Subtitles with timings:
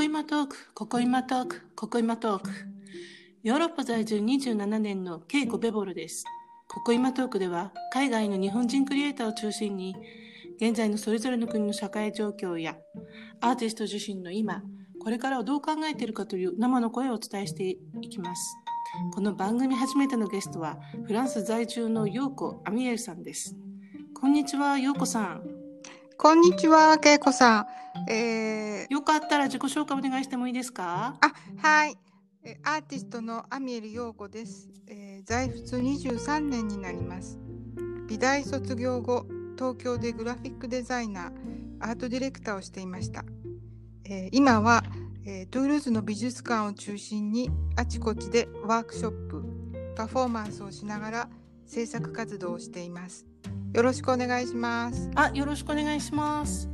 [0.00, 2.50] こ今トーク、ここ今トーク、ここ今トーク。
[3.42, 6.24] ヨーロッパ在住27年のケイコ・ベボルです。
[6.68, 9.94] ここ今トークでは、海外の日本人クリエイターを中心に、
[10.56, 12.78] 現在のそれぞれの国の社会状況や、
[13.42, 14.62] アーティスト自身の今、
[15.02, 18.56] これからをどう考えているかという生の声をお伝えしていきます。
[19.12, 23.54] この番組初めてのゲストは、フランス在住のヨーコ・アミエルさんです。
[24.18, 25.59] こんにちは、ヨーコさん。
[26.22, 27.66] こんにちは、けいこさ
[28.06, 28.10] ん。
[28.10, 31.16] えー、よかったら自己紹介お願いしてもいいですか？
[31.18, 31.96] あ、はい。
[32.62, 37.38] アーティストのアミエル陽子です、えー、在仏23年になります。
[38.06, 39.24] 美大卒業後、
[39.56, 41.32] 東京でグラフィックデザイナー、
[41.80, 43.24] アートディレクターをしていました。
[44.04, 44.84] えー、今は、
[45.24, 49.42] えー、トゥールーズの美術館を中心にあちこちでワークショップ、
[49.96, 51.28] パフォーマンスをしながら
[51.64, 53.24] 制作活動をしています。
[53.72, 55.08] よろしくお願いします。
[55.14, 56.68] あ、よろしくお願いします。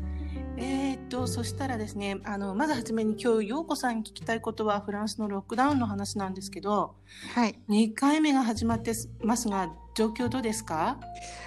[0.57, 6.95] えー、っと、そしたらですね、あの、まずはじめに今日、ようこさんに聞きたいことはフランスのロックダウンの話なんですけど、
[7.35, 7.59] はい。
[7.69, 10.99] 2回目が始まってますが、状況どうですか？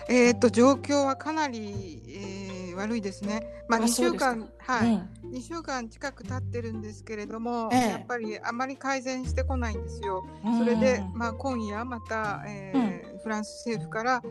[0.08, 3.42] えー、っと、状況はかなり、えー、悪いですね。
[3.68, 10.24] まあ、2週間、はい、うん、2週間近く経ってるんですけれども、ええ、やっぱりあまり改善してこないんですよ。
[10.60, 14.22] それで、まあ、今夜また、えー、うん、フランス政府から、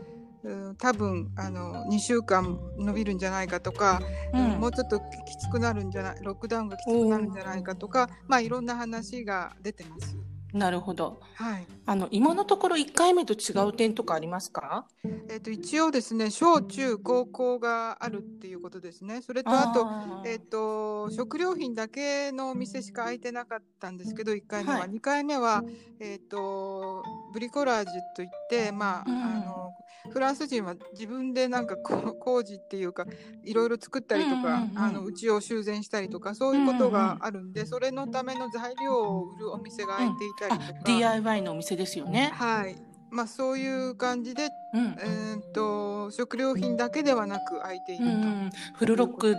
[0.77, 4.01] 多分あの2週間伸びるんじゃないかとか、
[4.33, 10.17] うん、もうちょっときつくなるんじゃないロックダウンがきつくなるんじゃないかとか、まあ、いろんな話が出てます。
[10.53, 11.19] なるほど。
[11.35, 11.67] はい。
[11.85, 14.87] あの今のところ1回目と違う点とかありますか？
[15.29, 19.21] えっ、ー、と一応ですね、小中高校があるっていうことですね。
[19.21, 19.87] それとあと
[20.25, 25.63] えっ、ー、と食料品だけのお店しか開いてなかったんですけど、1回目は、はい、2回目は
[25.99, 29.71] えっ、ー、とブリコラージュといってまあ、うん、あの
[30.11, 33.05] フランス人は自分でなんか 工事っていうか
[33.43, 42.31] いろいろ作ったりとか、うんうんうん、あのうちを修繕したりとかそういうことがあるんで、うんうん、それのための材料を売るお店が開いていたりとか、うん、DIY のお店ですよね。
[42.33, 42.75] はい。
[43.11, 49.35] まあ、そういう感じで、うん、えー、と食料品だけではなく開いていると、うん、フルロック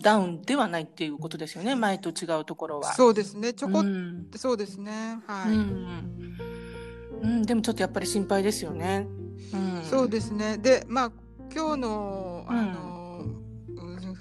[0.00, 1.76] ダウンではないっていうことですよね。
[1.76, 2.92] 前と違うところは。
[2.94, 3.52] そうですね。
[3.52, 5.20] ちょこっ、うん、そうですね。
[5.26, 6.36] はい、うん
[7.22, 9.06] うん、でもちょっとやっぱり心配ですよね。
[9.88, 10.58] そうですね。
[10.58, 11.12] でまあ
[11.54, 13.01] 今日のあの、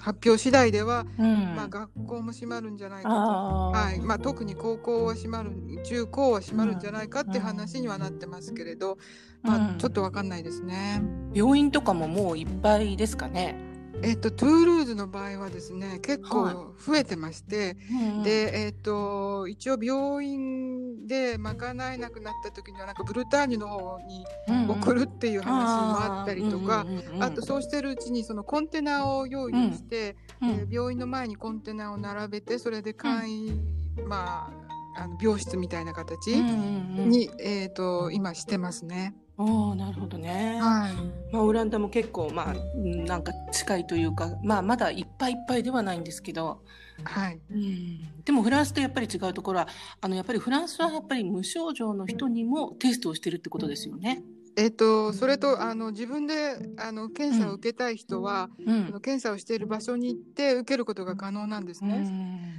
[0.02, 4.02] 発表次第では、うん、まあ、学校も閉まるんじゃないかと、はい。
[4.02, 5.52] まあ、特に高校は閉まる
[5.84, 8.98] 中高は閉まるんじゃないかって話にはなってますけれど、
[9.44, 11.04] まあ、ちょっと分かんないですね。
[11.34, 13.56] 病院とかももういっぱいですかね。
[14.04, 20.71] えっと、トゥールーズの場合はですね結構増えてまして、はい、で、えっと、一応病院
[21.08, 24.26] で賄えなくなった時にはなんかブルターニュの方に
[24.68, 26.86] 送るっていう話もあったりとか、
[27.20, 33.54] あとそうしてるうちにそのコンテナを用意して、うん、えー、病院の前にコンテナを並べてそれで簡易、
[33.98, 34.52] うん、ま
[34.96, 39.16] ああの病室みたいな形に、えーと今してますね。
[39.38, 40.60] ああ、なるほどね。
[40.62, 40.94] はい。
[41.32, 46.62] まあ、オランダも結構、まあ、なんか近いというか、まあ、まだいっぱいいっぱいではないんですけど、
[47.04, 47.42] はい。
[47.50, 48.24] うん。
[48.24, 49.68] でも、フランスとやっぱり違うところは、
[50.02, 54.24] あの、やっぱりフランスはやっぱり無症状の人にもテストをしてるってことですよね。
[54.58, 62.06] えっと、それとあの自分であの検査を受けたい人は、うん、検査をしている場所に行って受けることが可能なんですね。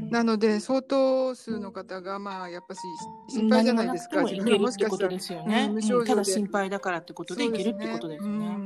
[0.01, 2.81] うん、なので相当数の方がまあやっぱし
[3.29, 4.23] 心配じゃないですか。
[4.23, 8.57] 自分もしかしたら、ね、無症状ただ心配だからってことでいけるってことですね。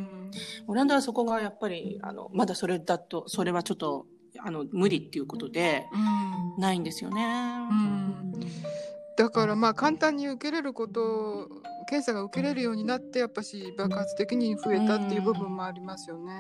[0.69, 4.07] オランダはそこがやっぱりあのまだそれだとそれはちょっと
[4.39, 5.87] あの無理っていうことで、
[6.59, 7.27] ないんですよね。
[9.17, 11.49] だからまあ簡単に受けれること
[11.89, 16.33] 検査が受けれるようになってやっぱし爆発的に増えたっていう部分もありますよね。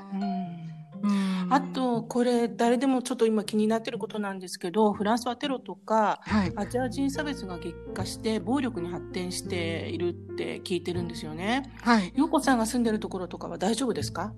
[1.03, 11.71] うん、あとこれ誰でもちょっと今気になってることなんですけどフランスはテロとか、はい、アジア人差別が激化して暴力に発展しているって聞いてるんですよね。
[11.83, 12.13] はい。
[12.17, 14.33] 陽子さんが住んでるところとかは大丈夫ですか？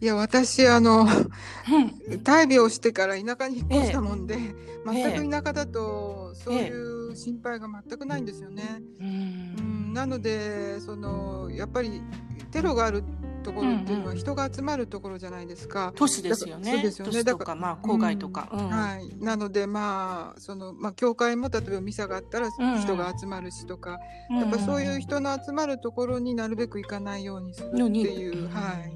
[0.00, 8.80] いや私あの、うん、大病してから田舎に引っ越したもんで、ええ、全く田舎だとそういう心配が全くないんですよね。
[8.98, 12.02] え、うん、なのでそのやっぱり
[12.50, 13.04] テロがある
[13.42, 15.92] ところっていうのは人が集まるところじゃないですか。
[15.96, 16.72] 都市ですよね。
[16.72, 17.24] そうですよね。
[17.24, 19.16] だからまあ郊外とか、うん、はい。
[19.18, 22.50] なのでまあそのまあ教会も例えばミサがあったら
[22.80, 23.98] 人が集まるしとか、
[24.30, 28.92] うん、やっぱそういう人の集まるところになるべく行かないようにするっていう、はい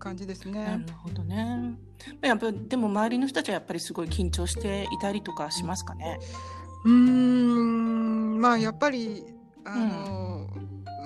[0.00, 0.64] 感じですね。
[0.64, 1.76] なるほどね。
[2.22, 6.20] やっぱでも周りの人たちはやっぱりすごい緊張していたりとかしますかね？
[6.84, 9.24] うんまあやっぱり
[9.72, 10.48] あの、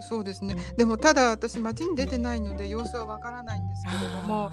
[0.08, 0.56] そうですね。
[0.76, 4.50] でもただ私街に出てないので様子はわからないんですけれども、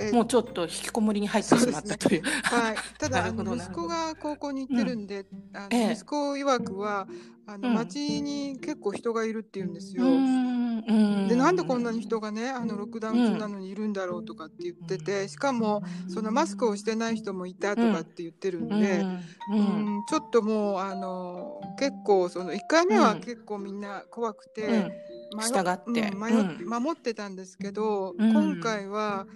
[0.00, 2.20] えもうちょっと引きこもりに入ってしまったという。
[2.22, 2.76] うね、はい。
[2.98, 7.06] ただ息子が高校に行ってるんで、うん、あの息子曰くは
[7.52, 10.04] あの街に結構人がいるって言うんですよ。
[10.04, 19.04] でなんでこんなに人がねあのロックダウン中なのにいるんだろうとかって言っててしかもそのマスクをしてない人もいたとかって言ってるんで、
[19.52, 20.04] うん。
[20.08, 24.92] ちょっともうあの結構その1回目は結構みんな怖くて、
[25.40, 29.26] 従って、守ってたんですけど、今回は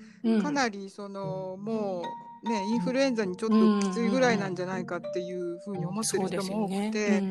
[0.43, 2.34] かなりそのもう。
[2.45, 7.23] ね、インフルエンザにちょっときついぐらいなんじゃないかっていうふうに思ってる人も多くて、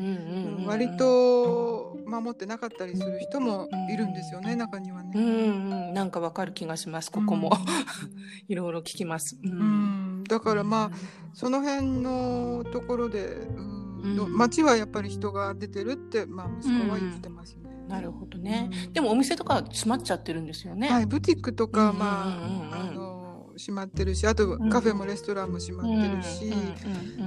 [0.66, 5.12] 割と守ってなかったりする人もいるんですよね、中にはね。
[5.14, 7.52] うんうん、なんかわかる気がしますここも、
[8.48, 9.38] いろいろ聞きます。
[9.42, 10.96] うん、だからまあ
[11.32, 17.70] その辺のところで、うん、街はやっぱり人が出てるって、まあ、息子は言ってますね。
[17.88, 20.88] なるほどね、でもお店とか閉まっちゃってるんですよね。
[20.88, 22.34] はい、ブティックとか、ま
[22.72, 23.13] あ、あの
[23.58, 26.52] 閉まってるしあとカフェもレストランも閉まってるし、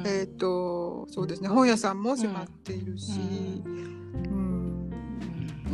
[0.05, 3.19] えっ、とそうですね本屋さんも閉まっているし、
[3.65, 4.91] うん。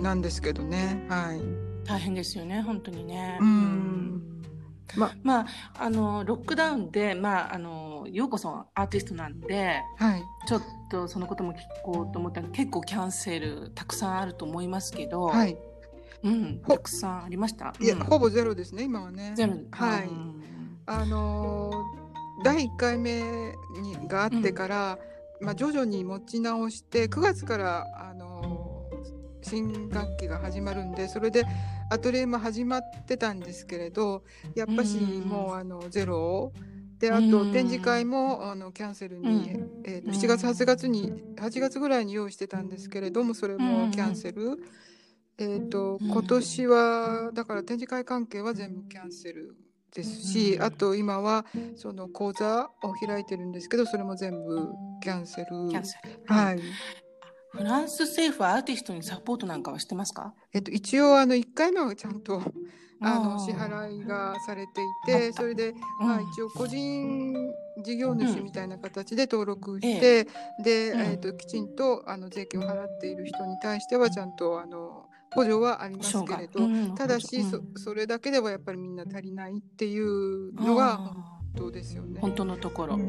[0.01, 1.41] なんですけどねはい。
[1.85, 3.37] 大変ですよね本当にね。
[3.41, 4.33] うん。
[4.95, 5.47] ままあ、
[5.79, 10.61] あのロックダウンで、まあ、あの陽子さんアーティストなんで、はい、ちょっ
[10.91, 15.57] とそのことも聞こうと思ったら結構キャンセルたくさんあると思いますけど、はい、
[16.23, 17.73] うん、たくさんありました。
[17.79, 19.33] いや、ほぼゼロですね、今はね。
[19.35, 19.53] ゼロ。
[19.71, 20.09] はい。
[20.85, 23.21] あのー、第1回目
[23.81, 24.99] にがあってから、
[25.39, 31.45] まあ、徐々に持ち直して9月から、あのー、新学期が始まるんでそれで
[31.89, 34.23] アトリエも始まってたんですけれど
[34.55, 36.53] やっぱしもうあのゼロ
[36.99, 39.49] であと展示会もあのキャンセルに、
[39.83, 44.57] えー、と7月8月に8月ぐらいに用意してたんですけれどもそれもキャンセル。
[45.43, 49.55] えーと、今年はだから展示会関係は全部キャンセル
[49.93, 51.45] ですし、あと今は
[51.75, 54.69] その講座を開いてるんですけどそれも全部
[55.01, 55.47] キャンセル。
[55.69, 56.33] キャンセル。
[56.33, 56.59] はい、
[57.51, 62.41] フランス政府はアーティストにサポートなんかはしてますか、えっと、一応あの1回目はちゃんと
[63.01, 67.51] あの支払いがされていてそれで、まあ、一応個人
[67.83, 70.23] 事業主みたいな形で登録して、
[70.63, 74.92] で、えっときちんとあの税金を払っている人に対してはちゃんとあの
[75.33, 81.15] 補助はありますけれど、うん、ただし、うん、そそれだけではやっぱりみんな足りないっていうのが本
[81.55, 82.19] 当ですよね。
[82.21, 82.99] 本当のところ。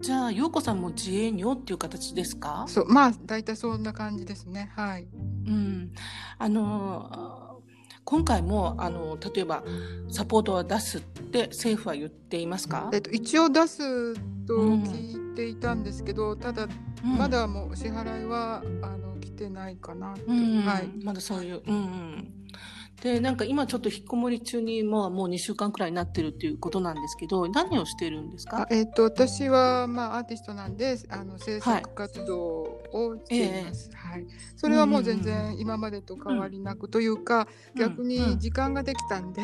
[0.00, 2.66] じゃあ陽子さんも自営業っていう形ですか？
[2.68, 4.70] そうまあ大体そんな感じですね。
[4.76, 5.08] はい。
[5.46, 5.92] うん。
[6.38, 7.62] あの
[8.04, 9.64] 今回もあの例えば
[10.10, 12.90] サポートは出すって政府は言っていますか？
[12.92, 14.14] えっと一応出す
[14.46, 16.68] と聞いていたんですけど、うん、ただ
[17.02, 20.32] まだもう支払いはあの来てないかなう。
[20.32, 22.32] ん、はい、まだそういう、うんうん、
[23.02, 28.66] でなんか今ちょっと引っこもり中にもうもう2週間くらいになってるっていうことなんですけど何をしてるんですか？
[28.70, 34.24] えっ、ー、と私は、まあ、アーティストなんであの制作活動をしています、はい、え。
[34.24, 39.42] ーはい、それはもう全然今までと変わりなくというか、うん、逆に時間ができたんで、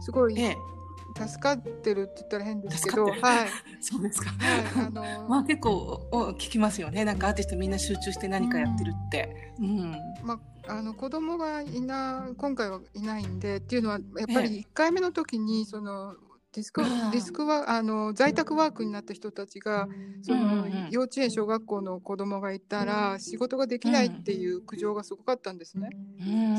[0.00, 0.74] すごい、えー
[1.16, 3.16] 助かってるって言ったら変ですけど、はい。
[3.80, 4.30] そうですか。
[4.30, 7.04] はい、あのー、まあ結構お聞きますよね。
[7.04, 9.54] なんかアーティストみんな集中して何かやってるって。
[9.58, 9.66] うん。
[9.66, 16.16] うん、まああの子供がいな今回はいないんでっていうのはやっぱり1回目の時にその
[16.54, 19.88] ディスクディスクはあの在宅ワークになった人たちが
[20.22, 25.90] その、幼稚園小学校の子供がいたら仕事ができないっていう苦情がすごかったんですね。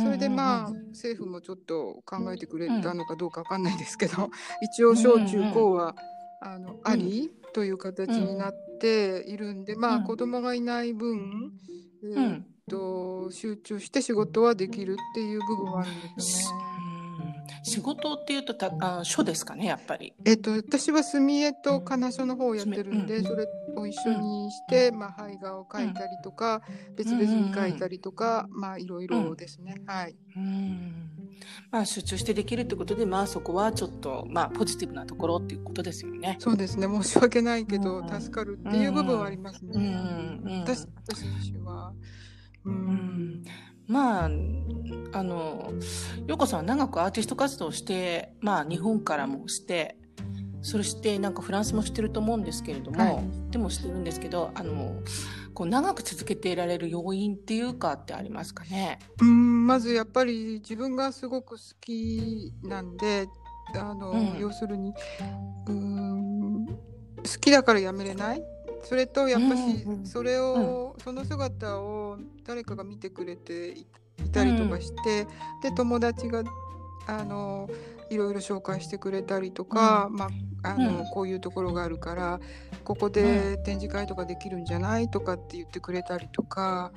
[0.03, 4.29] それでまあ政府もちょっと考えてくれたのかどうかわかんないですけど
[4.61, 5.95] 一応小中高は
[6.41, 11.53] あのありという形になっているんでまあ子供がいない分、
[12.03, 16.64] えー、っと集中して仕事はできるっていう部分はあるんですよね。
[17.63, 20.13] 仕事っていうとたあ書ですかねやっぱり。
[20.25, 29.81] えっと私は墨絵と金書の方をやってるんで、うん、それを一緒にして、まあ絵画を描いたりとか、うん、別々に描いたりとか、まあいろいろですね。
[29.85, 30.15] はい。
[30.35, 31.09] うん。
[31.71, 36.37] まあ集中してできるってことでまあそこはちょっとまあポジティブなところっていうことですよね。
[36.39, 36.87] そうですね。
[36.87, 39.71] 申し訳ないけど、助かるっていう部分はありますね。
[39.73, 40.51] うん。
[40.51, 41.93] うん、私私自身は。
[42.65, 43.43] うん
[43.87, 44.29] まあ
[45.13, 45.71] あの
[46.27, 49.97] 陽子さんは長くアーティスト活動をしてまあ日本からもして
[50.61, 54.99] そしてなんかフランスもしてると思うんですけれども、はい、でもしてるんですけどあの
[55.53, 58.99] こう長く続けていられる要因っていうかってありますかね？
[59.21, 63.27] うんまずやっぱり自分がすごく好きなんで
[63.75, 64.93] あの、うん、要するに
[65.67, 66.73] うん好
[67.39, 68.43] きだからやめれない
[68.85, 73.85] それとやっぱしそれを、その姿を誰かが見てくれてい
[74.31, 75.25] たりとかして、
[75.61, 76.43] で友達が
[77.07, 77.69] あの
[78.09, 80.29] いろいろ紹介してくれたりとか、まあ
[80.65, 82.39] あの、こういうところがあるから
[82.83, 86.91] ここで展示会とかできるんじゃないとかって言ってくれたりとか、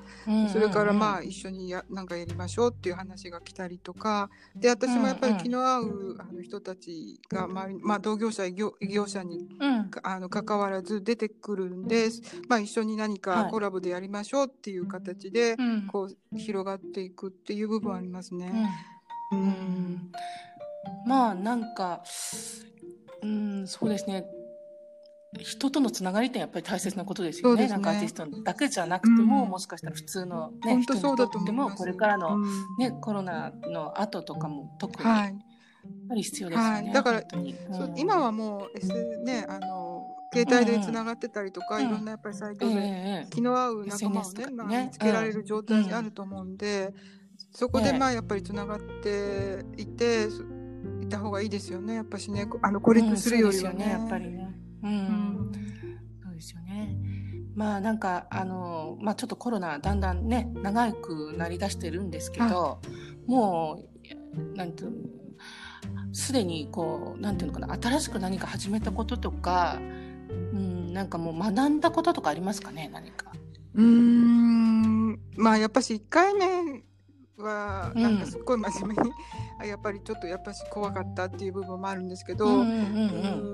[0.53, 8.75] それからまあ一緒にやなんかやりましょうっていう話が来たりとかで私もやっぱり気の合うあの人たちが周り、まあ、同業者異業
[9.07, 9.49] 者に、
[10.03, 12.09] あの関わらず出てくるんで、
[12.49, 15.57] まあ、一緒に何かコラボでやりましょうっていう形で、
[15.91, 18.53] こう広がっていくっていう部分ありますね。
[19.33, 20.13] うん、うん
[21.07, 22.03] まあなんか
[23.23, 24.25] うんそうですね。
[25.39, 27.65] 人とのつながりってやっぱり大切なことですよね。
[27.65, 27.69] ね。
[27.69, 32.39] なんかアーティストだけじゃなくても、うん、もしかしたら普通の、ね、人にとってもこれからの、
[32.79, 35.35] ね、コロナの後とかも特に、はい、やっ
[36.09, 36.71] ぱり必要ですよね。
[36.71, 38.89] はい、だから、うん、今はもう S
[39.25, 46.95] ねあの携帯でつながってたりとか、うん、いろんなやっぱりサイトで気の合う仲間をね,、まあ、見つけられる状態にあると思うんで、
[47.53, 50.29] そこでまあやっぱりつながっていて。
[51.09, 54.55] いた方がいいですよねやっぱしねあの孤立するよりはね,、やっぱりね。
[54.83, 55.51] うん、
[56.23, 56.97] そうですよね。
[57.57, 62.81] まあなんかあのまあちょっとコロナだんだんね長くなりだしてるんですけど、
[63.27, 63.83] も
[64.55, 64.93] うなんていう
[66.13, 73.33] すでにこうなんていうのかな新しく何か始めたこととか、うん、なんかもう学んだこととかありますかね何か。
[73.75, 76.83] うんまあやっぱし1回目
[77.43, 79.11] はなんかすっごい真面目に、
[79.63, 82.69] うん、やっぱりちょっとやっぱし怖かったっていう部分もあるんですけど、うんうん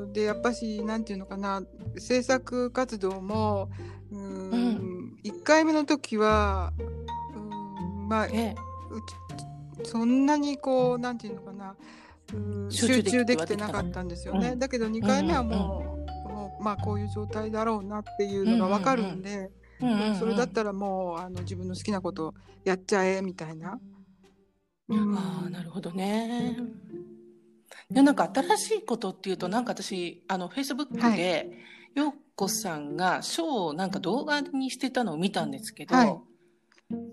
[0.02, 1.62] うん、でやっぱしなんていうのかな
[1.98, 3.70] 制作活動も
[4.10, 6.72] うん、うん、1回目の時は
[7.34, 8.28] うんまあ、
[9.84, 11.74] そんなにこうなんていうのかな
[12.70, 14.50] 集中できてなかったんですよね。
[14.50, 19.30] うん、だけど2回目はもううんうん、もうまあこういう状態だろうなっていうのが分かるんで。
[19.30, 19.38] うん。
[19.38, 19.63] うんうん
[20.18, 23.78] それだったらもうあの自分の好きなことやっちゃえみたいな。
[24.88, 26.56] うん、ああなるほどね。
[27.90, 31.50] でなんか新しいことっていうとなんか私あのフェイスブックで、
[31.96, 36.33] はい、うこさんがショーをなんか動画にしてたのを見たんですけど、はい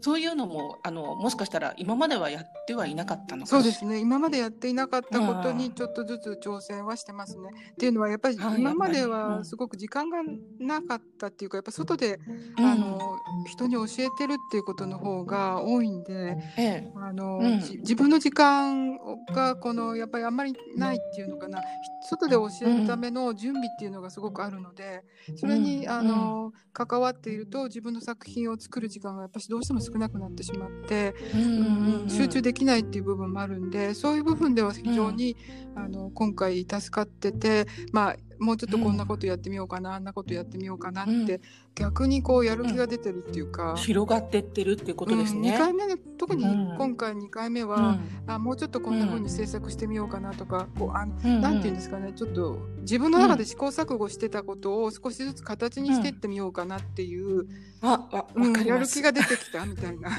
[0.02, 4.00] そういうのもあのもしかしたら今まではやってはいなかったのかそうですね。
[4.00, 7.50] 今までやっていなかったことにちょっとずつ挑戦はしてますね。
[7.72, 10.18] っていうのはやっぱり今まではすごく時間が
[10.60, 12.20] なかったっていうかやっぱ外で、
[12.58, 13.00] うん、あの
[13.48, 18.98] 人に教えてるっていうことの方が多いんで、ええ、あの、うん、自分の時間
[19.34, 21.62] がこのやっぱりあんまりないっていうのかな。
[22.10, 25.04] 外で教えるための準備っていうのがすごくあるので
[25.36, 35.36] それに、あの関わっていると自分の作品を作る時間がやっぱりどうしても少なくなってしまって、うん集中できないっていう部分もあるんでそういう部分では非常に、
[35.76, 41.42] あの今回助かっててまあもうちょっとこんなことやってみようかな、うん、あんなことやってみようかなって、うん、
[41.76, 45.54] 逆にこうやる気が出てるっていうか、うん、広がってってるっていうことですね。
[45.56, 57.48] 2回目特に今回2回目は、あもうちょっとこんな風に制作してみようかなとか、こうあの、なんていうんですかねちょっと自分の中で試行錯誤してたことを少しずつ形にしていってみようかなっていう、
[57.82, 60.12] あわうん、やる気が出てきたみたいな。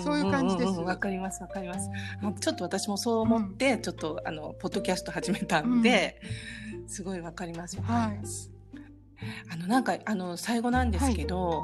[0.00, 0.80] そういう感じです。
[0.80, 1.88] わかりますわかります。
[2.40, 6.20] ちょっと私もそう思って、ちょっとあのポッドキャスト始めたんで。
[6.86, 7.76] すごいわかります。
[7.76, 8.50] わかります。
[9.16, 11.56] はい、あのなんかあの最後なんですけど、は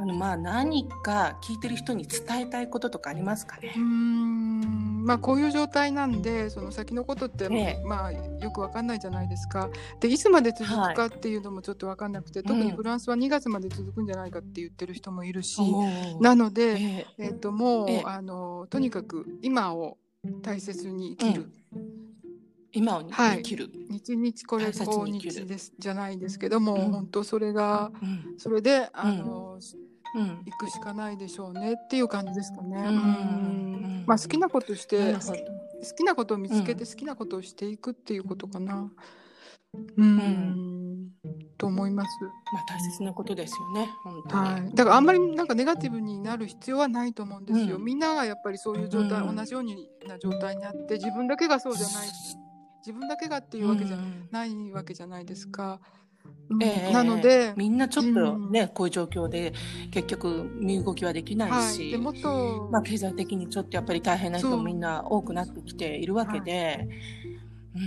[0.00, 3.72] い、あのまあ何か聞いてる人に伝えたいこととかありますかね？
[3.76, 5.04] うん。
[5.04, 9.70] まあこういう状態なんでその先のことって、ね、まあよくわかんないじゃないですか。
[10.00, 19.98] でいつまで続くかっていうのもちょっとわかんなくて、はい、特にフランスは2月まで続くんじゃないかって言ってる人もいるし、うん、なので、えー、えー、ともう、あのとにかく今を
[20.42, 21.50] 大切に生きる。
[21.72, 22.15] うん
[22.76, 29.58] 今を生きる、はい、日々これ今日ですじゃないですけども、うん、本当それが、うん、それであの、
[30.14, 32.76] うん、行くしかないでしょうねっていう感じですかね。
[32.76, 35.20] うんまあ好きなことして好
[35.96, 36.34] きなこと。
[36.34, 38.90] を見つけて好きなことをしていくっていうことかな。
[39.96, 41.10] うん、
[41.58, 42.08] と思います。
[42.52, 43.88] まあ大切なことですよね。
[44.04, 44.74] 本当はい。
[44.74, 47.78] だからあんまりなんかネガティブになる必要はないと思うんですよ。
[47.78, 52.08] みんながやっぱりそういう状態、同じような状態にあって自分だけがそうじゃない
[52.86, 53.96] 自分だけがっていうわけじゃ
[54.30, 55.80] ないわけじゃないですか。
[56.48, 56.62] うん。
[56.62, 59.52] えー、なのでみんなちょっとね、うん、こういう状況で
[59.90, 66.86] 結局身動きはできないし、はい、でもっと、まあ、経済的にちょっとやっぱり大変な人もみんな多くなってきているわけで、
[67.74, 67.84] はい、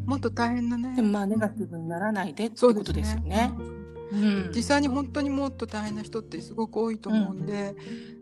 [0.00, 0.96] うん、もっと大変なね。
[0.96, 3.52] でもまあネガティブにならないでってことですよね。
[4.10, 7.76] うん、実際に本当にもっと大変な人ってすごく多いと思うんで、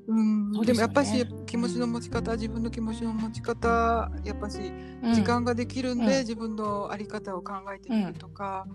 [0.09, 4.73] うん、でもやっぱし気持ちの持ち方、自分の気持ちの持ち方やっぱし
[5.15, 8.67] 時間ができるんで、自分の在り方を考えてみるとか、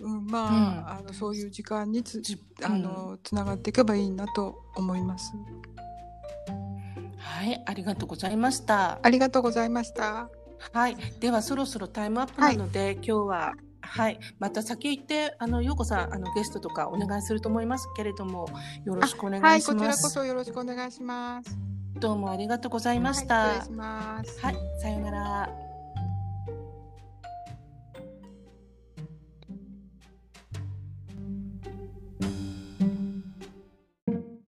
[0.00, 0.26] うん。
[0.26, 2.22] まあ,、あのそういう時間につ
[2.62, 5.32] あのつながっていけばいいなと思います。
[7.18, 8.98] はい、ありがとうございました。
[9.02, 10.30] ありがとうございました。
[10.72, 13.54] はい、ではそろそろタイムアップなので、はい、今日は
[13.90, 18.48] はい、また先行ってあの陽子さんあのゲストとかお願いすると思いますけれども
[18.84, 19.70] よろしくお願いします。
[19.70, 21.58] はい、こちらこそよろしくお願いします。
[21.98, 23.34] どうもありがとうございました。
[23.34, 24.40] はい、します。
[24.40, 25.67] はい、さようなら。